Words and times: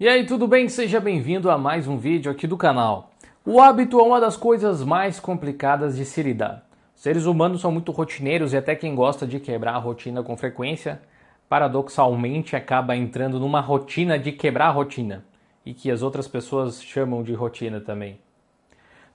E 0.00 0.08
aí, 0.08 0.24
tudo 0.24 0.48
bem? 0.48 0.66
Seja 0.66 0.98
bem-vindo 0.98 1.50
a 1.50 1.58
mais 1.58 1.86
um 1.86 1.98
vídeo 1.98 2.32
aqui 2.32 2.46
do 2.46 2.56
canal. 2.56 3.10
O 3.44 3.60
hábito 3.60 4.00
é 4.00 4.02
uma 4.02 4.18
das 4.18 4.34
coisas 4.34 4.82
mais 4.82 5.20
complicadas 5.20 5.94
de 5.94 6.06
se 6.06 6.22
lidar. 6.22 6.64
Seres 6.94 7.26
humanos 7.26 7.60
são 7.60 7.70
muito 7.70 7.92
rotineiros 7.92 8.54
e 8.54 8.56
até 8.56 8.74
quem 8.74 8.94
gosta 8.94 9.26
de 9.26 9.38
quebrar 9.38 9.74
a 9.74 9.78
rotina 9.78 10.22
com 10.22 10.38
frequência, 10.38 11.02
paradoxalmente 11.50 12.56
acaba 12.56 12.96
entrando 12.96 13.38
numa 13.38 13.60
rotina 13.60 14.18
de 14.18 14.32
quebrar 14.32 14.68
a 14.68 14.70
rotina, 14.70 15.22
e 15.66 15.74
que 15.74 15.90
as 15.90 16.00
outras 16.00 16.26
pessoas 16.26 16.82
chamam 16.82 17.22
de 17.22 17.34
rotina 17.34 17.78
também. 17.78 18.18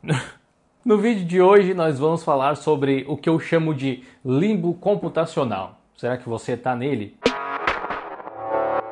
No 0.85 0.99
vídeo 0.99 1.25
de 1.25 1.41
hoje 1.41 1.73
nós 1.73 1.97
vamos 1.97 2.23
falar 2.23 2.55
sobre 2.57 3.05
o 3.07 3.17
que 3.17 3.27
eu 3.27 3.39
chamo 3.39 3.73
de 3.73 4.03
limbo 4.23 4.75
computacional. 4.75 5.81
Será 5.97 6.15
que 6.15 6.29
você 6.29 6.51
está 6.51 6.75
nele? 6.75 7.17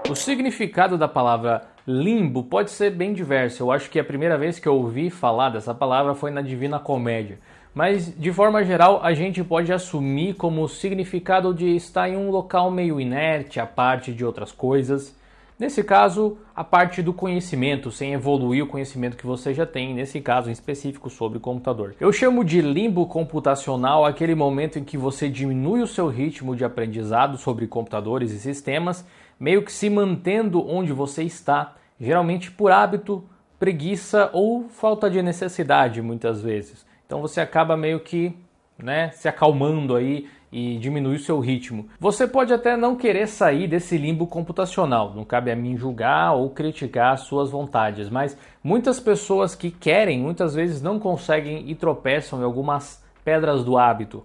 O 0.10 0.16
significado 0.16 0.98
da 0.98 1.08
palavra 1.08 1.72
limbo 1.88 2.44
pode 2.44 2.72
ser 2.72 2.92
bem 2.92 3.14
diverso. 3.14 3.64
Eu 3.64 3.72
acho 3.72 3.90
que 3.90 4.00
a 4.00 4.04
primeira 4.04 4.38
vez 4.38 4.60
que 4.60 4.68
eu 4.68 4.76
ouvi 4.76 5.10
falar 5.10 5.50
dessa 5.50 5.74
palavra 5.74 6.16
foi 6.16 6.32
na 6.32 6.42
Divina 6.42 6.80
Comédia. 6.80 7.40
Mas, 7.74 8.16
de 8.16 8.32
forma 8.32 8.64
geral, 8.64 9.00
a 9.04 9.14
gente 9.14 9.44
pode 9.44 9.74
assumir 9.74 10.36
como 10.36 10.70
significado 10.70 11.54
de 11.54 11.76
estar 11.76 12.08
em 12.08 12.16
um 12.16 12.30
local 12.30 12.70
meio 12.70 13.02
inerte, 13.02 13.60
a 13.60 13.66
parte 13.66 14.14
de 14.14 14.24
outras 14.24 14.52
coisas. 14.52 15.16
Nesse 15.58 15.84
caso, 15.84 16.38
a 16.56 16.64
parte 16.64 17.02
do 17.02 17.14
conhecimento, 17.14 17.92
sem 17.92 18.14
evoluir 18.14 18.64
o 18.64 18.68
conhecimento 18.68 19.18
que 19.18 19.26
você 19.26 19.54
já 19.54 19.66
tem, 19.66 19.94
nesse 19.94 20.22
caso 20.22 20.50
em 20.50 20.52
específico 20.52 21.10
sobre 21.10 21.40
computador. 21.40 21.96
Eu 22.00 22.12
chamo 22.12 22.44
de 22.44 22.62
limbo 22.62 23.08
computacional 23.08 24.06
aquele 24.06 24.36
momento 24.36 24.78
em 24.78 24.84
que 24.84 24.98
você 24.98 25.28
diminui 25.30 25.82
o 25.82 25.88
seu 25.88 26.08
ritmo 26.08 26.56
de 26.56 26.66
aprendizado 26.66 27.38
sobre 27.38 27.66
computadores 27.66 28.32
e 28.32 28.40
sistemas 28.40 29.06
meio 29.40 29.64
que 29.64 29.72
se 29.72 29.90
mantendo 29.90 30.66
onde 30.68 30.94
você 30.94 31.24
está, 31.24 31.76
geralmente 32.00 32.52
por 32.52 32.72
hábito, 32.72 33.24
preguiça 33.60 34.30
ou 34.34 34.68
falta 34.70 35.10
de 35.10 35.22
necessidade, 35.22 36.02
muitas 36.02 36.42
vezes. 36.42 36.86
Então 37.06 37.22
você 37.22 37.40
acaba 37.40 37.78
meio 37.78 38.00
que 38.00 38.36
né, 38.78 39.12
se 39.12 39.28
acalmando 39.28 39.96
aí 39.96 40.28
e 40.52 40.78
diminui 40.78 41.16
o 41.16 41.20
seu 41.20 41.40
ritmo. 41.40 41.88
Você 42.00 42.28
pode 42.28 42.54
até 42.54 42.78
não 42.78 42.96
querer 42.96 43.28
sair 43.28 43.68
desse 43.68 43.98
limbo 43.98 44.28
computacional, 44.28 45.14
não 45.16 45.26
cabe 45.26 45.52
a 45.52 45.56
mim 45.56 45.76
julgar 45.76 46.34
ou 46.34 46.50
criticar 46.52 47.14
as 47.14 47.22
suas 47.22 47.50
vontades, 47.50 48.10
mas 48.10 48.38
muitas 48.64 49.00
pessoas 49.00 49.56
que 49.56 49.72
querem 49.72 50.20
muitas 50.20 50.54
vezes 50.54 50.82
não 50.82 51.00
conseguem 51.00 51.70
e 51.70 51.74
tropeçam 51.74 52.40
em 52.40 52.44
algumas 52.44 53.04
pedras 53.24 53.64
do 53.64 53.78
hábito. 53.78 54.24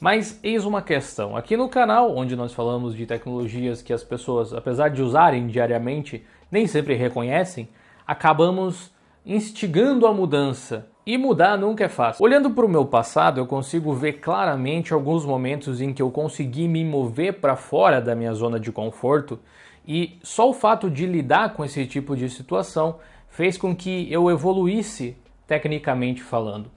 Mas 0.00 0.38
eis 0.42 0.64
uma 0.64 0.82
questão: 0.82 1.36
aqui 1.36 1.56
no 1.56 1.68
canal, 1.68 2.16
onde 2.16 2.36
nós 2.36 2.52
falamos 2.52 2.94
de 2.94 3.06
tecnologias 3.06 3.82
que 3.82 3.92
as 3.92 4.04
pessoas, 4.04 4.52
apesar 4.52 4.88
de 4.90 5.02
usarem 5.02 5.46
diariamente, 5.46 6.24
nem 6.50 6.66
sempre 6.66 6.94
reconhecem, 6.94 7.68
acabamos 8.06 8.92
instigando 9.24 10.06
a 10.06 10.12
mudança. 10.12 10.86
E 11.06 11.18
mudar 11.18 11.58
nunca 11.58 11.84
é 11.84 11.88
fácil. 11.88 12.24
Olhando 12.24 12.50
para 12.50 12.64
o 12.64 12.68
meu 12.68 12.86
passado, 12.86 13.38
eu 13.38 13.46
consigo 13.46 13.92
ver 13.92 14.14
claramente 14.14 14.94
alguns 14.94 15.24
momentos 15.24 15.82
em 15.82 15.92
que 15.92 16.00
eu 16.00 16.10
consegui 16.10 16.66
me 16.66 16.82
mover 16.82 17.40
para 17.40 17.56
fora 17.56 18.00
da 18.00 18.14
minha 18.14 18.32
zona 18.32 18.58
de 18.58 18.72
conforto, 18.72 19.38
e 19.86 20.18
só 20.22 20.48
o 20.48 20.54
fato 20.54 20.90
de 20.90 21.04
lidar 21.04 21.52
com 21.52 21.62
esse 21.62 21.84
tipo 21.86 22.16
de 22.16 22.30
situação 22.30 23.00
fez 23.28 23.58
com 23.58 23.76
que 23.76 24.10
eu 24.10 24.30
evoluísse 24.30 25.14
tecnicamente 25.46 26.22
falando. 26.22 26.70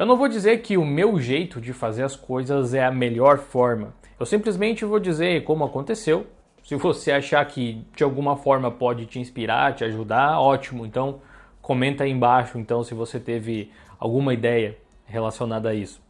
Eu 0.00 0.06
não 0.06 0.16
vou 0.16 0.28
dizer 0.28 0.62
que 0.62 0.78
o 0.78 0.84
meu 0.86 1.20
jeito 1.20 1.60
de 1.60 1.74
fazer 1.74 2.04
as 2.04 2.16
coisas 2.16 2.72
é 2.72 2.82
a 2.82 2.90
melhor 2.90 3.36
forma. 3.36 3.92
Eu 4.18 4.24
simplesmente 4.24 4.82
vou 4.82 4.98
dizer 4.98 5.44
como 5.44 5.62
aconteceu. 5.62 6.26
Se 6.64 6.74
você 6.74 7.12
achar 7.12 7.44
que 7.44 7.84
de 7.94 8.02
alguma 8.02 8.34
forma 8.34 8.70
pode 8.70 9.04
te 9.04 9.18
inspirar, 9.18 9.74
te 9.74 9.84
ajudar, 9.84 10.40
ótimo. 10.40 10.86
Então 10.86 11.20
comenta 11.60 12.04
aí 12.04 12.10
embaixo 12.10 12.58
então 12.58 12.82
se 12.82 12.94
você 12.94 13.20
teve 13.20 13.70
alguma 13.98 14.32
ideia 14.32 14.74
relacionada 15.04 15.68
a 15.68 15.74
isso. 15.74 16.00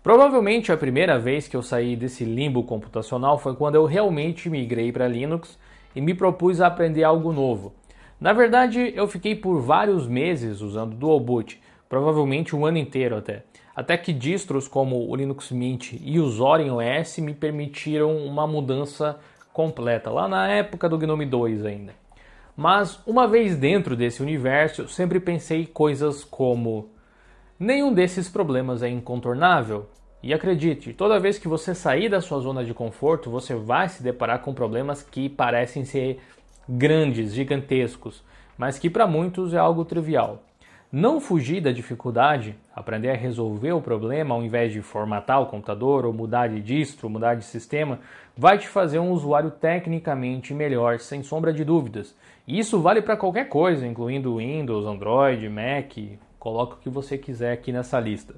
Provavelmente 0.00 0.70
a 0.70 0.76
primeira 0.76 1.18
vez 1.18 1.48
que 1.48 1.56
eu 1.56 1.62
saí 1.62 1.96
desse 1.96 2.24
limbo 2.24 2.62
computacional 2.62 3.36
foi 3.36 3.56
quando 3.56 3.74
eu 3.74 3.84
realmente 3.84 4.48
migrei 4.48 4.92
para 4.92 5.08
Linux 5.08 5.58
e 5.92 6.00
me 6.00 6.14
propus 6.14 6.60
a 6.60 6.68
aprender 6.68 7.02
algo 7.02 7.32
novo. 7.32 7.74
Na 8.20 8.32
verdade, 8.32 8.92
eu 8.94 9.08
fiquei 9.08 9.34
por 9.34 9.60
vários 9.60 10.06
meses 10.06 10.60
usando 10.60 10.94
Dual 10.94 11.18
Boot, 11.18 11.60
provavelmente 11.90 12.54
um 12.54 12.64
ano 12.64 12.78
inteiro 12.78 13.16
até. 13.16 13.42
Até 13.74 13.98
que 13.98 14.12
distros 14.12 14.68
como 14.68 15.10
o 15.10 15.16
Linux 15.16 15.50
Mint 15.50 15.94
e 16.00 16.20
o 16.20 16.28
Zorin 16.30 16.70
OS 16.70 17.18
me 17.18 17.34
permitiram 17.34 18.16
uma 18.16 18.46
mudança 18.46 19.18
completa, 19.52 20.08
lá 20.08 20.28
na 20.28 20.48
época 20.48 20.88
do 20.88 20.96
GNOME 20.96 21.26
2 21.26 21.66
ainda. 21.66 21.92
Mas 22.56 23.00
uma 23.04 23.26
vez 23.26 23.56
dentro 23.56 23.96
desse 23.96 24.22
universo, 24.22 24.82
eu 24.82 24.88
sempre 24.88 25.18
pensei 25.18 25.66
coisas 25.66 26.22
como: 26.22 26.90
nenhum 27.58 27.92
desses 27.92 28.28
problemas 28.28 28.82
é 28.82 28.88
incontornável. 28.88 29.88
E 30.22 30.34
acredite, 30.34 30.92
toda 30.92 31.18
vez 31.18 31.38
que 31.38 31.48
você 31.48 31.74
sair 31.74 32.10
da 32.10 32.20
sua 32.20 32.38
zona 32.40 32.62
de 32.62 32.74
conforto, 32.74 33.30
você 33.30 33.54
vai 33.54 33.88
se 33.88 34.02
deparar 34.02 34.40
com 34.40 34.52
problemas 34.52 35.02
que 35.02 35.30
parecem 35.30 35.84
ser 35.84 36.20
grandes, 36.68 37.32
gigantescos, 37.32 38.22
mas 38.56 38.78
que 38.78 38.90
para 38.90 39.06
muitos 39.06 39.54
é 39.54 39.58
algo 39.58 39.82
trivial. 39.82 40.42
Não 40.92 41.20
fugir 41.20 41.60
da 41.60 41.70
dificuldade, 41.70 42.56
aprender 42.74 43.10
a 43.10 43.16
resolver 43.16 43.70
o 43.70 43.80
problema 43.80 44.34
ao 44.34 44.42
invés 44.42 44.72
de 44.72 44.82
formatar 44.82 45.40
o 45.40 45.46
computador 45.46 46.04
ou 46.04 46.12
mudar 46.12 46.48
de 46.48 46.60
distro, 46.60 47.08
mudar 47.08 47.36
de 47.36 47.44
sistema, 47.44 48.00
vai 48.36 48.58
te 48.58 48.66
fazer 48.66 48.98
um 48.98 49.12
usuário 49.12 49.52
tecnicamente 49.52 50.52
melhor, 50.52 50.98
sem 50.98 51.22
sombra 51.22 51.52
de 51.52 51.62
dúvidas. 51.62 52.12
E 52.44 52.58
isso 52.58 52.80
vale 52.80 53.00
para 53.00 53.16
qualquer 53.16 53.48
coisa, 53.48 53.86
incluindo 53.86 54.38
Windows, 54.38 54.84
Android, 54.84 55.48
Mac, 55.48 55.96
coloca 56.40 56.74
o 56.74 56.78
que 56.78 56.90
você 56.90 57.16
quiser 57.16 57.52
aqui 57.52 57.70
nessa 57.70 58.00
lista. 58.00 58.34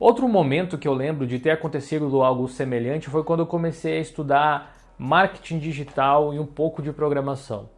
Outro 0.00 0.26
momento 0.26 0.78
que 0.78 0.88
eu 0.88 0.94
lembro 0.94 1.26
de 1.26 1.38
ter 1.38 1.50
acontecido 1.50 2.22
algo 2.22 2.48
semelhante 2.48 3.10
foi 3.10 3.22
quando 3.22 3.40
eu 3.40 3.46
comecei 3.46 3.98
a 3.98 4.00
estudar 4.00 4.74
marketing 4.96 5.58
digital 5.58 6.32
e 6.32 6.38
um 6.38 6.46
pouco 6.46 6.80
de 6.80 6.90
programação. 6.90 7.68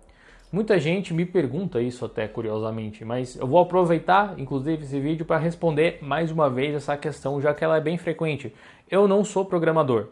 Muita 0.50 0.80
gente 0.80 1.12
me 1.12 1.26
pergunta 1.26 1.78
isso 1.78 2.06
até 2.06 2.26
curiosamente, 2.26 3.04
mas 3.04 3.36
eu 3.36 3.46
vou 3.46 3.60
aproveitar 3.60 4.32
inclusive 4.38 4.82
esse 4.82 4.98
vídeo 4.98 5.26
para 5.26 5.36
responder 5.36 5.98
mais 6.00 6.30
uma 6.30 6.48
vez 6.48 6.74
essa 6.74 6.96
questão, 6.96 7.38
já 7.38 7.52
que 7.52 7.62
ela 7.62 7.76
é 7.76 7.80
bem 7.82 7.98
frequente. 7.98 8.54
Eu 8.90 9.06
não 9.06 9.22
sou 9.22 9.44
programador. 9.44 10.08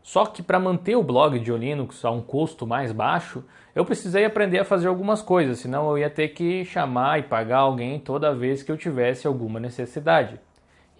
Só 0.00 0.26
que 0.26 0.44
para 0.44 0.60
manter 0.60 0.94
o 0.94 1.02
blog 1.02 1.40
de 1.40 1.50
Linux 1.50 2.04
a 2.04 2.10
um 2.12 2.22
custo 2.22 2.68
mais 2.68 2.92
baixo, 2.92 3.44
eu 3.74 3.84
precisei 3.84 4.24
aprender 4.24 4.60
a 4.60 4.64
fazer 4.64 4.86
algumas 4.86 5.22
coisas, 5.22 5.58
senão 5.58 5.90
eu 5.90 5.98
ia 5.98 6.08
ter 6.08 6.28
que 6.28 6.64
chamar 6.64 7.18
e 7.18 7.24
pagar 7.24 7.58
alguém 7.58 7.98
toda 7.98 8.32
vez 8.32 8.62
que 8.62 8.70
eu 8.70 8.76
tivesse 8.76 9.26
alguma 9.26 9.58
necessidade. 9.58 10.38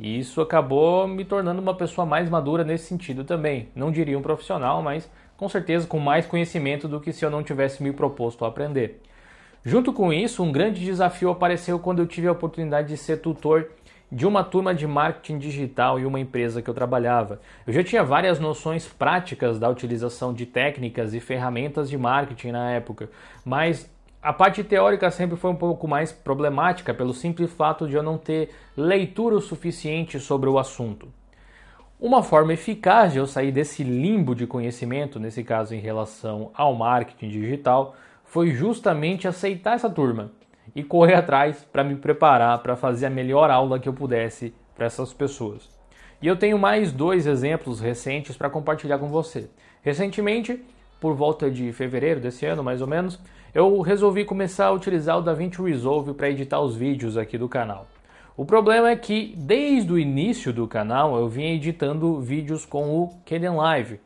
E 0.01 0.19
isso 0.19 0.41
acabou 0.41 1.07
me 1.07 1.25
tornando 1.25 1.61
uma 1.61 1.75
pessoa 1.75 2.05
mais 2.05 2.29
madura 2.29 2.65
nesse 2.65 2.87
sentido 2.87 3.23
também. 3.23 3.69
Não 3.73 3.93
diria 3.93 4.19
um 4.19 4.23
profissional, 4.23 4.83
mas 4.83 5.09
com 5.41 5.49
certeza 5.49 5.87
com 5.87 5.99
mais 5.99 6.27
conhecimento 6.27 6.87
do 6.87 7.01
que 7.01 7.15
se 7.15 7.25
eu 7.25 7.31
não 7.31 7.43
tivesse 7.43 7.83
me 7.83 7.95
proposto 7.95 8.45
a 8.45 8.49
aprender. 8.49 9.01
Junto 9.65 9.91
com 9.91 10.13
isso, 10.13 10.43
um 10.43 10.53
grande 10.53 10.85
desafio 10.85 11.31
apareceu 11.31 11.79
quando 11.79 12.01
eu 12.01 12.07
tive 12.07 12.27
a 12.27 12.33
oportunidade 12.33 12.89
de 12.89 12.99
ser 12.99 13.23
tutor 13.23 13.71
de 14.13 14.27
uma 14.27 14.45
turma 14.45 14.75
de 14.75 14.87
marketing 14.87 15.39
digital 15.39 15.99
e 15.99 16.05
uma 16.05 16.21
empresa 16.21 16.61
que 16.61 16.69
eu 16.69 16.75
trabalhava. 16.75 17.41
Eu 17.67 17.73
já 17.73 17.83
tinha 17.83 18.05
várias 18.05 18.39
noções 18.39 18.87
práticas 18.87 19.59
da 19.59 19.71
utilização 19.71 20.35
de 20.35 20.45
técnicas 20.45 21.15
e 21.15 21.21
ferramentas 21.21 21.89
de 21.89 21.97
marketing 21.97 22.51
na 22.51 22.73
época, 22.73 23.09
mas 23.43 23.89
a 24.23 24.35
parte 24.35 24.63
teórica 24.63 25.11
sempre 25.11 25.39
foi 25.39 25.51
um 25.51 25.57
pouco 25.57 25.89
mais 25.89 26.13
problemática 26.13 26.93
pelo 26.93 27.15
simples 27.15 27.51
fato 27.51 27.89
de 27.89 27.95
eu 27.95 28.03
não 28.03 28.19
ter 28.19 28.51
leitura 28.77 29.37
o 29.37 29.41
suficiente 29.41 30.21
sobre 30.21 30.51
o 30.51 30.59
assunto. 30.59 31.09
Uma 32.03 32.23
forma 32.23 32.55
eficaz 32.55 33.13
de 33.13 33.19
eu 33.19 33.27
sair 33.27 33.53
desse 33.53 33.85
limbo 33.85 34.35
de 34.35 34.47
conhecimento, 34.47 35.21
nesse 35.21 35.45
caso 35.45 35.75
em 35.75 35.81
relação 35.81 36.51
ao 36.55 36.75
marketing 36.75 37.29
digital, 37.29 37.95
foi 38.25 38.53
justamente 38.53 39.29
aceitar 39.29 39.75
essa 39.75 39.91
turma 39.91 40.33
e 40.75 40.83
correr 40.83 41.13
atrás 41.13 41.63
para 41.71 41.85
me 41.85 41.95
preparar 41.95 42.63
para 42.63 42.75
fazer 42.75 43.05
a 43.05 43.11
melhor 43.11 43.51
aula 43.51 43.79
que 43.79 43.87
eu 43.87 43.93
pudesse 43.93 44.55
para 44.75 44.87
essas 44.87 45.13
pessoas. 45.13 45.69
E 46.23 46.27
eu 46.27 46.37
tenho 46.37 46.59
mais 46.59 46.91
dois 46.91 47.27
exemplos 47.27 47.81
recentes 47.81 48.35
para 48.35 48.49
compartilhar 48.49 48.97
com 48.97 49.09
você. 49.09 49.51
Recentemente, 49.83 50.59
por 50.99 51.15
volta 51.15 51.51
de 51.51 51.71
fevereiro 51.71 52.19
desse 52.19 52.47
ano, 52.47 52.65
mais 52.65 52.81
ou 52.81 52.87
menos, 52.87 53.21
eu 53.53 53.79
resolvi 53.83 54.25
começar 54.25 54.69
a 54.69 54.73
utilizar 54.73 55.19
o 55.19 55.23
DaVinci 55.23 55.61
Resolve 55.61 56.15
para 56.15 56.31
editar 56.31 56.63
os 56.63 56.75
vídeos 56.75 57.19
aqui 57.19 57.37
do 57.37 57.47
canal. 57.47 57.87
O 58.41 58.45
problema 58.47 58.89
é 58.89 58.97
que 58.97 59.35
desde 59.37 59.93
o 59.93 59.99
início 59.99 60.51
do 60.51 60.67
canal 60.67 61.15
eu 61.15 61.29
vim 61.29 61.45
editando 61.45 62.23
vídeos 62.23 62.65
com 62.65 62.89
o 62.99 63.09
Kdenlive. 63.27 64.01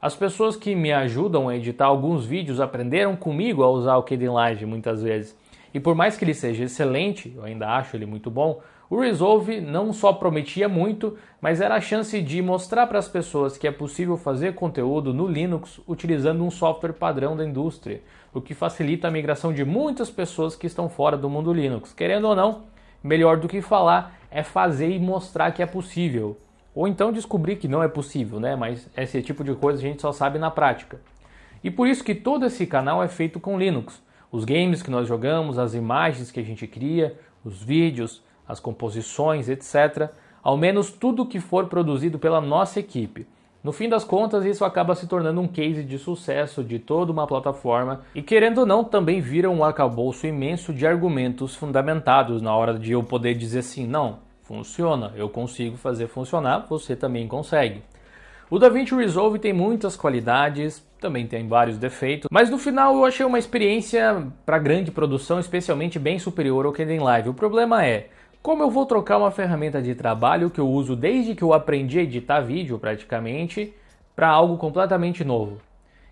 As 0.00 0.16
pessoas 0.16 0.56
que 0.56 0.74
me 0.74 0.90
ajudam 0.90 1.50
a 1.50 1.56
editar 1.56 1.84
alguns 1.84 2.24
vídeos 2.24 2.60
aprenderam 2.60 3.14
comigo 3.14 3.62
a 3.62 3.68
usar 3.68 3.98
o 3.98 4.02
Kdenlive 4.02 4.64
muitas 4.64 5.02
vezes. 5.02 5.36
E 5.74 5.78
por 5.78 5.94
mais 5.94 6.16
que 6.16 6.24
ele 6.24 6.32
seja 6.32 6.64
excelente, 6.64 7.34
eu 7.36 7.44
ainda 7.44 7.76
acho 7.76 7.94
ele 7.94 8.06
muito 8.06 8.30
bom, 8.30 8.62
o 8.88 9.00
Resolve 9.00 9.60
não 9.60 9.92
só 9.92 10.14
prometia 10.14 10.66
muito, 10.66 11.18
mas 11.38 11.60
era 11.60 11.74
a 11.74 11.80
chance 11.80 12.22
de 12.22 12.40
mostrar 12.40 12.86
para 12.86 12.98
as 12.98 13.08
pessoas 13.08 13.58
que 13.58 13.68
é 13.68 13.70
possível 13.70 14.16
fazer 14.16 14.54
conteúdo 14.54 15.12
no 15.12 15.26
Linux 15.26 15.78
utilizando 15.86 16.42
um 16.42 16.50
software 16.50 16.94
padrão 16.94 17.36
da 17.36 17.44
indústria, 17.44 18.00
o 18.32 18.40
que 18.40 18.54
facilita 18.54 19.08
a 19.08 19.10
migração 19.10 19.52
de 19.52 19.62
muitas 19.62 20.08
pessoas 20.08 20.56
que 20.56 20.66
estão 20.66 20.88
fora 20.88 21.18
do 21.18 21.28
mundo 21.28 21.52
Linux. 21.52 21.92
Querendo 21.92 22.28
ou 22.28 22.34
não, 22.34 22.72
melhor 23.04 23.36
do 23.36 23.46
que 23.46 23.60
falar 23.60 24.18
é 24.30 24.42
fazer 24.42 24.88
e 24.88 24.98
mostrar 24.98 25.52
que 25.52 25.62
é 25.62 25.66
possível. 25.66 26.38
Ou 26.74 26.88
então 26.88 27.12
descobrir 27.12 27.56
que 27.56 27.68
não 27.68 27.82
é 27.82 27.86
possível, 27.86 28.40
né? 28.40 28.56
Mas 28.56 28.88
esse 28.96 29.22
tipo 29.22 29.44
de 29.44 29.54
coisa 29.54 29.78
a 29.78 29.82
gente 29.82 30.02
só 30.02 30.10
sabe 30.10 30.38
na 30.38 30.50
prática. 30.50 31.00
E 31.62 31.70
por 31.70 31.86
isso 31.86 32.02
que 32.02 32.14
todo 32.14 32.46
esse 32.46 32.66
canal 32.66 33.02
é 33.02 33.08
feito 33.08 33.38
com 33.38 33.58
Linux. 33.58 34.02
Os 34.32 34.44
games 34.44 34.82
que 34.82 34.90
nós 34.90 35.06
jogamos, 35.06 35.58
as 35.58 35.74
imagens 35.74 36.30
que 36.30 36.40
a 36.40 36.42
gente 36.42 36.66
cria, 36.66 37.16
os 37.44 37.62
vídeos, 37.62 38.22
as 38.48 38.58
composições, 38.58 39.48
etc. 39.48 40.10
Ao 40.42 40.56
menos 40.56 40.90
tudo 40.90 41.26
que 41.26 41.38
for 41.38 41.66
produzido 41.66 42.18
pela 42.18 42.40
nossa 42.40 42.80
equipe. 42.80 43.26
No 43.64 43.72
fim 43.72 43.88
das 43.88 44.04
contas, 44.04 44.44
isso 44.44 44.62
acaba 44.62 44.94
se 44.94 45.06
tornando 45.06 45.40
um 45.40 45.48
case 45.48 45.82
de 45.82 45.98
sucesso 45.98 46.62
de 46.62 46.78
toda 46.78 47.10
uma 47.10 47.26
plataforma 47.26 48.02
e, 48.14 48.20
querendo 48.20 48.58
ou 48.58 48.66
não, 48.66 48.84
também 48.84 49.22
vira 49.22 49.48
um 49.48 49.64
arcabouço 49.64 50.26
imenso 50.26 50.70
de 50.70 50.86
argumentos 50.86 51.54
fundamentados 51.54 52.42
na 52.42 52.54
hora 52.54 52.78
de 52.78 52.92
eu 52.92 53.02
poder 53.02 53.32
dizer 53.34 53.60
assim: 53.60 53.86
não, 53.86 54.18
funciona, 54.42 55.14
eu 55.16 55.30
consigo 55.30 55.78
fazer 55.78 56.08
funcionar, 56.08 56.66
você 56.68 56.94
também 56.94 57.26
consegue. 57.26 57.80
O 58.50 58.58
DaVinci 58.58 58.94
Resolve 58.94 59.38
tem 59.38 59.54
muitas 59.54 59.96
qualidades, 59.96 60.86
também 61.00 61.26
tem 61.26 61.48
vários 61.48 61.78
defeitos, 61.78 62.28
mas 62.30 62.50
no 62.50 62.58
final 62.58 62.94
eu 62.94 63.06
achei 63.06 63.24
uma 63.24 63.38
experiência 63.38 64.26
para 64.44 64.58
grande 64.58 64.90
produção, 64.90 65.40
especialmente 65.40 65.98
bem 65.98 66.18
superior 66.18 66.66
ao 66.66 66.72
Kdenlive. 66.72 67.30
O 67.30 67.34
problema 67.34 67.82
é, 67.82 68.10
como 68.44 68.62
eu 68.62 68.70
vou 68.70 68.84
trocar 68.84 69.16
uma 69.16 69.30
ferramenta 69.30 69.80
de 69.80 69.94
trabalho 69.94 70.50
que 70.50 70.60
eu 70.60 70.68
uso 70.68 70.94
desde 70.94 71.34
que 71.34 71.42
eu 71.42 71.54
aprendi 71.54 71.98
a 71.98 72.02
editar 72.02 72.42
vídeo 72.42 72.78
praticamente 72.78 73.72
para 74.14 74.28
algo 74.28 74.58
completamente 74.58 75.24
novo? 75.24 75.62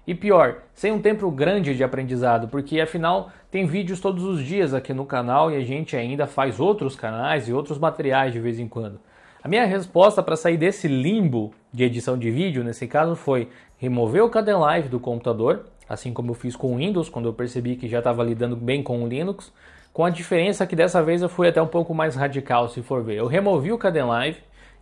E 0.06 0.14
pior, 0.14 0.62
sem 0.72 0.90
um 0.90 0.98
tempo 0.98 1.30
grande 1.30 1.76
de 1.76 1.84
aprendizado, 1.84 2.48
porque 2.48 2.80
afinal 2.80 3.28
tem 3.50 3.66
vídeos 3.66 4.00
todos 4.00 4.24
os 4.24 4.42
dias 4.42 4.72
aqui 4.72 4.94
no 4.94 5.04
canal 5.04 5.50
e 5.50 5.56
a 5.56 5.60
gente 5.60 5.94
ainda 5.94 6.26
faz 6.26 6.58
outros 6.58 6.96
canais 6.96 7.48
e 7.48 7.52
outros 7.52 7.78
materiais 7.78 8.32
de 8.32 8.40
vez 8.40 8.58
em 8.58 8.66
quando. 8.66 8.98
A 9.44 9.46
minha 9.46 9.66
resposta 9.66 10.22
para 10.22 10.34
sair 10.34 10.56
desse 10.56 10.88
limbo 10.88 11.52
de 11.70 11.84
edição 11.84 12.16
de 12.16 12.30
vídeo, 12.30 12.64
nesse 12.64 12.86
caso, 12.88 13.14
foi 13.14 13.50
remover 13.76 14.24
o 14.24 14.30
Kdenlive 14.30 14.88
do 14.88 14.98
computador, 14.98 15.66
assim 15.86 16.14
como 16.14 16.30
eu 16.30 16.34
fiz 16.34 16.56
com 16.56 16.72
o 16.72 16.76
Windows, 16.78 17.10
quando 17.10 17.28
eu 17.28 17.34
percebi 17.34 17.76
que 17.76 17.90
já 17.90 17.98
estava 17.98 18.24
lidando 18.24 18.56
bem 18.56 18.82
com 18.82 19.04
o 19.04 19.06
Linux, 19.06 19.52
com 19.92 20.04
a 20.04 20.10
diferença 20.10 20.66
que 20.66 20.74
dessa 20.74 21.02
vez 21.02 21.20
eu 21.20 21.28
fui 21.28 21.48
até 21.48 21.60
um 21.60 21.66
pouco 21.66 21.94
mais 21.94 22.16
radical, 22.16 22.68
se 22.68 22.82
for 22.82 23.02
ver. 23.02 23.16
Eu 23.16 23.26
removi 23.26 23.72
o 23.72 23.78
Kdenlive, 23.78 24.38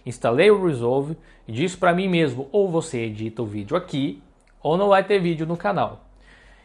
instalei 0.06 0.50
o 0.50 0.64
Resolve 0.64 1.16
e 1.48 1.52
disse 1.52 1.76
para 1.76 1.92
mim 1.92 2.08
mesmo, 2.08 2.48
ou 2.52 2.70
você 2.70 3.00
edita 3.00 3.42
o 3.42 3.46
vídeo 3.46 3.76
aqui, 3.76 4.22
ou 4.62 4.76
não 4.76 4.88
vai 4.88 5.02
ter 5.02 5.18
vídeo 5.18 5.46
no 5.46 5.56
canal. 5.56 6.04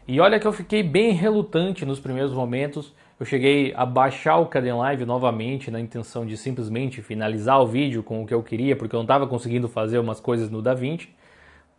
E 0.06 0.20
olha 0.20 0.38
que 0.38 0.46
eu 0.46 0.52
fiquei 0.52 0.82
bem 0.82 1.10
relutante 1.12 1.84
nos 1.84 1.98
primeiros 1.98 2.32
momentos. 2.32 2.94
Eu 3.18 3.26
cheguei 3.26 3.74
a 3.74 3.84
baixar 3.84 4.36
o 4.36 4.46
Kdenlive 4.46 5.04
novamente 5.04 5.68
na 5.68 5.80
intenção 5.80 6.24
de 6.24 6.36
simplesmente 6.36 7.02
finalizar 7.02 7.60
o 7.60 7.66
vídeo 7.66 8.02
com 8.02 8.22
o 8.22 8.26
que 8.26 8.32
eu 8.32 8.42
queria, 8.42 8.76
porque 8.76 8.94
eu 8.94 8.98
não 8.98 9.04
estava 9.04 9.26
conseguindo 9.26 9.66
fazer 9.66 9.98
umas 9.98 10.20
coisas 10.20 10.48
no 10.48 10.62
DaVinci, 10.62 11.08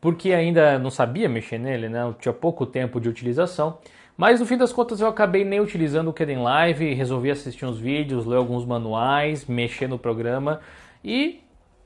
porque 0.02 0.34
ainda 0.34 0.78
não 0.78 0.90
sabia 0.90 1.30
mexer 1.30 1.58
nele, 1.58 1.88
né? 1.88 2.04
Eu 2.04 2.14
tinha 2.14 2.34
pouco 2.34 2.66
tempo 2.66 3.00
de 3.00 3.08
utilização. 3.08 3.78
Mas 4.18 4.40
no 4.40 4.48
fim 4.48 4.58
das 4.58 4.74
contas 4.74 5.00
eu 5.00 5.08
acabei 5.08 5.46
nem 5.46 5.60
utilizando 5.60 6.08
o 6.08 6.14
Kdenlive, 6.14 6.96
resolvi 6.96 7.30
assistir 7.30 7.66
uns 7.68 7.78
vídeos, 7.78 8.26
ler 8.26 8.38
alguns 8.38 8.66
manuais, 8.66 9.46
mexer 9.46 9.88
no 9.88 10.00
programa 10.00 10.60
e 11.04 11.40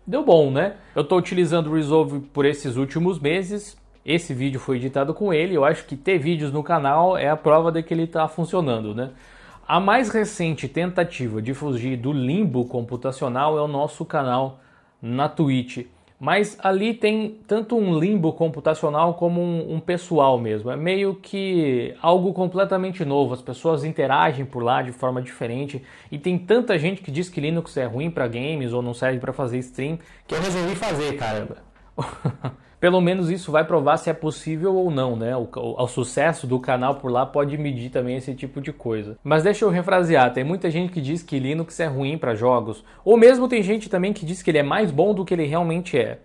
deu 0.07 0.23
bom, 0.23 0.49
né? 0.49 0.75
Eu 0.95 1.01
estou 1.01 1.17
utilizando 1.17 1.67
o 1.67 1.75
Resolve 1.75 2.21
por 2.31 2.45
esses 2.45 2.77
últimos 2.77 3.19
meses. 3.19 3.77
Esse 4.05 4.33
vídeo 4.33 4.61
foi 4.61 4.77
editado 4.77 5.13
com 5.13 5.33
ele. 5.33 5.55
Eu 5.55 5.65
acho 5.65 5.85
que 5.85 5.97
ter 5.97 6.17
vídeos 6.17 6.53
no 6.53 6.63
canal 6.63 7.17
é 7.17 7.29
a 7.29 7.35
prova 7.35 7.69
de 7.69 7.83
que 7.83 7.93
ele 7.93 8.03
está 8.03 8.25
funcionando, 8.29 8.95
né? 8.95 9.11
A 9.67 9.81
mais 9.81 10.09
recente 10.09 10.69
tentativa 10.69 11.41
de 11.41 11.53
fugir 11.53 11.97
do 11.97 12.13
limbo 12.13 12.65
computacional 12.65 13.57
é 13.57 13.61
o 13.61 13.67
nosso 13.67 14.05
canal 14.05 14.61
na 15.01 15.27
Twitch. 15.27 15.85
Mas 16.21 16.55
ali 16.61 16.93
tem 16.93 17.39
tanto 17.47 17.75
um 17.75 17.97
limbo 17.97 18.31
computacional 18.33 19.15
como 19.15 19.41
um, 19.41 19.73
um, 19.73 19.79
pessoal 19.79 20.37
mesmo. 20.37 20.69
É 20.69 20.75
meio 20.75 21.15
que 21.15 21.95
algo 21.99 22.31
completamente 22.31 23.03
novo. 23.03 23.33
As 23.33 23.41
pessoas 23.41 23.83
interagem 23.83 24.45
por 24.45 24.61
lá 24.61 24.83
de 24.83 24.91
forma 24.91 25.19
diferente. 25.19 25.81
E 26.11 26.19
tem 26.19 26.37
tanta 26.37 26.77
gente 26.77 27.01
que 27.01 27.09
diz 27.09 27.27
que 27.27 27.41
Linux 27.41 27.75
é 27.75 27.85
ruim 27.85 28.11
para 28.11 28.27
games 28.27 28.71
ou 28.71 28.83
não 28.83 28.93
serve 28.93 29.17
para 29.17 29.33
fazer 29.33 29.57
stream 29.57 29.97
que 30.27 30.35
eu 30.35 30.39
resolvi 30.39 30.75
fazer, 30.75 31.17
cara. 31.17 31.57
pelo 32.81 32.99
menos 32.99 33.29
isso 33.29 33.51
vai 33.51 33.63
provar 33.63 33.97
se 33.97 34.09
é 34.09 34.13
possível 34.13 34.75
ou 34.75 34.89
não, 34.89 35.15
né? 35.15 35.37
O, 35.37 35.47
o, 35.55 35.83
o, 35.83 35.87
sucesso 35.87 36.47
do 36.47 36.59
canal 36.59 36.95
por 36.95 37.11
lá 37.11 37.27
pode 37.27 37.55
medir 37.55 37.91
também 37.91 38.17
esse 38.17 38.33
tipo 38.33 38.59
de 38.59 38.73
coisa. 38.73 39.19
Mas 39.23 39.43
deixa 39.43 39.63
eu 39.63 39.69
refrasear, 39.69 40.33
tem 40.33 40.43
muita 40.43 40.71
gente 40.71 40.91
que 40.91 40.99
diz 40.99 41.21
que 41.21 41.37
Linux 41.37 41.79
é 41.79 41.85
ruim 41.85 42.17
para 42.17 42.33
jogos, 42.33 42.83
ou 43.05 43.15
mesmo 43.15 43.47
tem 43.47 43.61
gente 43.61 43.87
também 43.87 44.11
que 44.11 44.25
diz 44.25 44.41
que 44.41 44.49
ele 44.49 44.57
é 44.57 44.63
mais 44.63 44.89
bom 44.89 45.13
do 45.13 45.23
que 45.23 45.35
ele 45.35 45.45
realmente 45.45 45.95
é. 45.95 46.17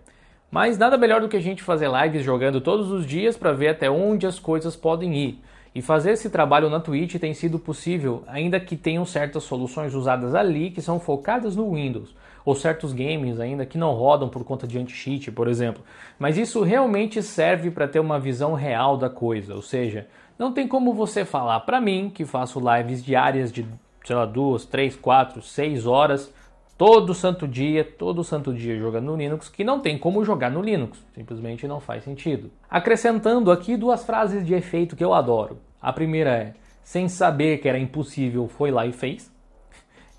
Mas 0.49 0.79
nada 0.79 0.97
melhor 0.97 1.21
do 1.21 1.29
que 1.29 1.37
a 1.37 1.41
gente 1.41 1.61
fazer 1.61 1.91
lives 1.91 2.23
jogando 2.23 2.59
todos 2.59 2.89
os 2.89 3.05
dias 3.05 3.37
para 3.37 3.51
ver 3.51 3.67
até 3.67 3.87
onde 3.87 4.25
as 4.25 4.39
coisas 4.39 4.75
podem 4.75 5.15
ir. 5.15 5.39
E 5.73 5.81
fazer 5.81 6.11
esse 6.11 6.29
trabalho 6.29 6.69
na 6.69 6.79
Twitch 6.79 7.15
tem 7.15 7.33
sido 7.33 7.59
possível, 7.59 8.23
ainda 8.27 8.59
que 8.59 8.75
tenham 8.75 9.05
certas 9.05 9.43
soluções 9.43 9.93
usadas 9.93 10.33
ali 10.33 10.71
que 10.71 10.81
são 10.81 10.99
focadas 10.99 11.55
no 11.55 11.73
Windows 11.73 12.15
ou 12.47 12.55
certos 12.55 12.93
games 12.93 13.41
ainda 13.41 13.65
que 13.65 13.77
não 13.77 13.91
rodam 13.91 14.29
por 14.29 14.41
conta 14.45 14.65
de 14.65 14.79
anti-cheat, 14.79 15.29
por 15.31 15.49
exemplo. 15.49 15.83
Mas 16.17 16.37
isso 16.37 16.63
realmente 16.63 17.21
serve 17.21 17.69
para 17.69 17.89
ter 17.89 17.99
uma 17.99 18.17
visão 18.17 18.53
real 18.53 18.95
da 18.95 19.09
coisa, 19.09 19.53
ou 19.53 19.61
seja, 19.61 20.07
não 20.39 20.53
tem 20.53 20.65
como 20.65 20.93
você 20.93 21.25
falar 21.25 21.59
para 21.61 21.81
mim 21.81 22.09
que 22.09 22.23
faço 22.23 22.61
lives 22.61 23.03
diárias 23.03 23.51
de, 23.51 23.65
sei 24.05 24.15
lá, 24.15 24.25
duas, 24.25 24.65
três, 24.65 24.95
quatro, 24.95 25.41
seis 25.41 25.85
horas 25.85 26.33
todo 26.77 27.13
santo 27.13 27.47
dia, 27.47 27.83
todo 27.83 28.23
santo 28.23 28.53
dia 28.53 28.77
jogando 28.77 29.05
no 29.05 29.15
Linux, 29.15 29.49
que 29.49 29.63
não 29.63 29.79
tem 29.79 29.97
como 29.97 30.23
jogar 30.23 30.51
no 30.51 30.61
Linux, 30.61 31.03
simplesmente 31.13 31.67
não 31.67 31.79
faz 31.79 32.03
sentido. 32.03 32.51
Acrescentando 32.69 33.51
aqui 33.51 33.75
duas 33.75 34.05
frases 34.05 34.45
de 34.45 34.53
efeito 34.53 34.95
que 34.95 35.03
eu 35.03 35.13
adoro. 35.13 35.57
A 35.81 35.91
primeira 35.91 36.31
é: 36.31 36.53
sem 36.83 37.09
saber 37.09 37.57
que 37.57 37.67
era 37.67 37.79
impossível, 37.79 38.47
foi 38.47 38.69
lá 38.69 38.85
e 38.85 38.93
fez. 38.93 39.31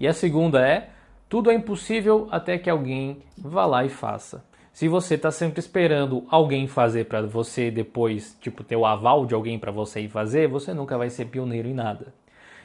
E 0.00 0.06
a 0.06 0.12
segunda 0.12 0.66
é: 0.66 0.90
tudo 1.28 1.50
é 1.50 1.54
impossível 1.54 2.26
até 2.30 2.58
que 2.58 2.68
alguém 2.68 3.18
vá 3.36 3.64
lá 3.64 3.84
e 3.84 3.88
faça. 3.88 4.44
Se 4.72 4.86
você 4.86 5.14
está 5.14 5.30
sempre 5.30 5.58
esperando 5.58 6.24
alguém 6.30 6.68
fazer 6.68 7.06
para 7.06 7.22
você 7.22 7.70
depois, 7.70 8.36
tipo, 8.40 8.62
ter 8.62 8.76
o 8.76 8.86
aval 8.86 9.26
de 9.26 9.34
alguém 9.34 9.58
para 9.58 9.72
você 9.72 10.00
ir 10.00 10.08
fazer, 10.08 10.46
você 10.48 10.72
nunca 10.72 10.96
vai 10.96 11.10
ser 11.10 11.24
pioneiro 11.26 11.68
em 11.68 11.74
nada. 11.74 12.14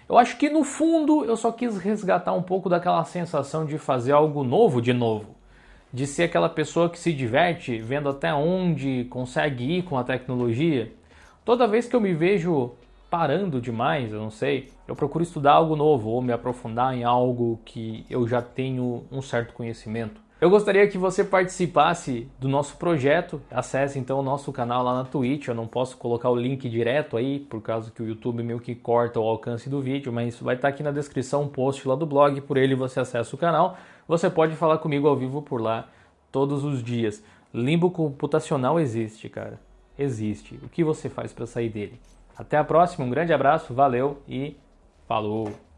Eu 0.08 0.18
acho 0.18 0.38
que 0.38 0.50
no 0.50 0.64
fundo 0.64 1.24
eu 1.24 1.38
só 1.38 1.52
quis 1.52 1.78
resgatar 1.78 2.34
um 2.34 2.42
pouco 2.42 2.70
daquela 2.70 3.04
sensação 3.06 3.66
de 3.66 3.78
fazer 3.78 4.12
algo 4.12 4.44
novo 4.44 4.82
de 4.82 4.92
novo. 4.92 5.36
De 5.92 6.06
ser 6.06 6.24
aquela 6.24 6.50
pessoa 6.50 6.90
que 6.90 7.00
se 7.00 7.14
diverte 7.14 7.78
vendo 7.78 8.10
até 8.10 8.34
onde 8.34 9.06
consegue 9.06 9.78
ir 9.78 9.84
com 9.84 9.98
a 9.98 10.04
tecnologia. 10.04 10.92
Toda 11.46 11.68
vez 11.68 11.88
que 11.88 11.96
eu 11.96 12.02
me 12.02 12.14
vejo 12.14 12.72
parando 13.10 13.62
demais, 13.62 14.12
eu 14.12 14.20
não 14.20 14.32
sei, 14.32 14.72
eu 14.88 14.96
procuro 14.96 15.24
estudar 15.24 15.54
algo 15.54 15.76
novo 15.76 16.10
ou 16.10 16.22
me 16.22 16.34
aprofundar 16.34 16.96
em 16.96 17.04
algo 17.04 17.60
que 17.64 18.06
eu 18.10 18.28
já 18.28 18.42
tenho 18.42 19.04
um 19.12 19.22
certo 19.22 19.54
conhecimento. 19.54 20.23
Eu 20.44 20.50
gostaria 20.50 20.86
que 20.90 20.98
você 20.98 21.24
participasse 21.24 22.28
do 22.38 22.50
nosso 22.50 22.76
projeto. 22.76 23.42
Acesse 23.50 23.98
então 23.98 24.20
o 24.20 24.22
nosso 24.22 24.52
canal 24.52 24.84
lá 24.84 24.94
na 24.94 25.06
Twitch. 25.06 25.48
Eu 25.48 25.56
não 25.56 25.66
posso 25.66 25.96
colocar 25.96 26.30
o 26.30 26.36
link 26.36 26.68
direto 26.70 27.16
aí, 27.16 27.40
por 27.40 27.62
causa 27.62 27.90
que 27.90 28.04
o 28.04 28.06
YouTube 28.06 28.44
meio 28.44 28.60
que 28.60 28.76
corta 28.76 29.22
o 29.22 29.24
alcance 29.24 29.70
do 29.70 29.80
vídeo, 29.80 30.12
mas 30.12 30.38
vai 30.42 30.56
estar 30.56 30.68
aqui 30.68 30.84
na 30.84 30.92
descrição 30.92 31.44
um 31.44 31.48
post 31.48 31.88
lá 31.88 31.96
do 31.96 32.06
blog. 32.06 32.42
Por 32.42 32.58
ele 32.58 32.76
você 32.76 33.00
acessa 33.00 33.34
o 33.34 33.40
canal. 33.40 33.78
Você 34.06 34.30
pode 34.30 34.54
falar 34.58 34.80
comigo 34.80 35.08
ao 35.08 35.16
vivo 35.16 35.42
por 35.42 35.62
lá 35.62 35.88
todos 36.30 36.66
os 36.66 36.84
dias. 36.84 37.24
Limbo 37.54 37.90
computacional 37.90 38.78
existe, 38.82 39.30
cara. 39.30 39.58
Existe. 39.98 40.60
O 40.62 40.68
que 40.68 40.84
você 40.84 41.08
faz 41.08 41.32
para 41.32 41.46
sair 41.46 41.70
dele? 41.70 42.02
Até 42.38 42.58
a 42.58 42.66
próxima, 42.66 43.06
um 43.06 43.10
grande 43.10 43.32
abraço, 43.32 43.74
valeu 43.74 44.22
e 44.28 44.58
falou! 45.08 45.72